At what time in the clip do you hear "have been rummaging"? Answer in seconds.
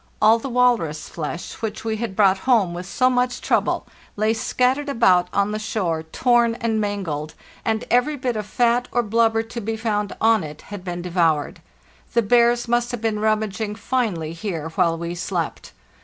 12.89-13.75